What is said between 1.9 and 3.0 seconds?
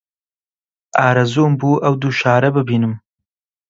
دوو شارە ببینم